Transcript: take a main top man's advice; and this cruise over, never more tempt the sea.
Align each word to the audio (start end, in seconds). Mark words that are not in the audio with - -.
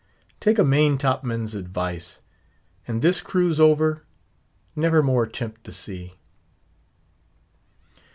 take 0.39 0.57
a 0.57 0.63
main 0.63 0.97
top 0.97 1.23
man's 1.23 1.53
advice; 1.53 2.21
and 2.87 3.03
this 3.03 3.21
cruise 3.21 3.59
over, 3.59 4.03
never 4.75 5.03
more 5.03 5.27
tempt 5.27 5.63
the 5.63 5.71
sea. 5.71 6.15